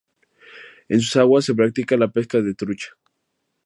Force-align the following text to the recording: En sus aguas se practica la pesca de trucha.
En 0.89 0.99
sus 0.99 1.15
aguas 1.17 1.45
se 1.45 1.53
practica 1.53 1.95
la 1.95 2.07
pesca 2.11 2.41
de 2.41 2.55
trucha. 2.55 2.89